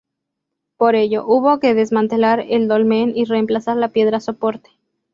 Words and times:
Por 0.77 0.95
ello, 0.95 1.27
hubo 1.27 1.59
que 1.59 1.75
desmantelar 1.75 2.39
el 2.39 2.67
dolmen 2.67 3.15
y 3.15 3.25
reemplazar 3.25 3.77
la 3.77 3.89
piedra 3.89 4.19
soporte. 4.19 4.71